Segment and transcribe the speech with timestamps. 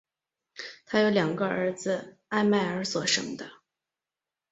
[0.87, 3.47] 她有两个儿子艾麦尔所生的。